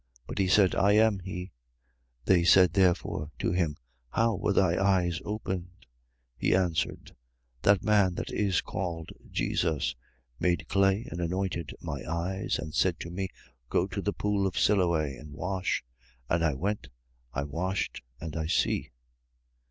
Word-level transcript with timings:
But 0.25 0.39
he 0.39 0.47
said: 0.47 0.73
I 0.73 0.93
am 0.93 1.19
he. 1.19 1.51
9:10. 2.25 2.25
They 2.25 2.43
said 2.43 2.73
therefore 2.73 3.29
to 3.37 3.51
him: 3.51 3.77
How 4.09 4.33
were 4.35 4.51
thy 4.51 4.75
eyes 4.83 5.21
opened? 5.23 5.65
9:11. 6.37 6.37
He 6.37 6.55
answered: 6.55 7.15
That 7.61 7.83
man 7.83 8.15
that 8.15 8.31
is 8.31 8.61
called 8.61 9.11
Jesus 9.29 9.95
made 10.39 10.67
clay 10.67 11.05
and 11.11 11.21
anointed 11.21 11.75
my 11.81 12.01
eyes 12.09 12.57
and 12.57 12.73
said 12.73 12.99
to 13.01 13.11
me: 13.11 13.29
Go 13.69 13.85
to 13.89 14.01
the 14.01 14.11
pool 14.11 14.47
of 14.47 14.57
Siloe 14.57 15.03
and 15.19 15.33
wash. 15.33 15.83
And 16.27 16.43
I 16.43 16.55
went: 16.55 16.87
I 17.31 17.43
washed: 17.43 18.01
and 18.19 18.35
I 18.35 18.47
see. 18.47 18.89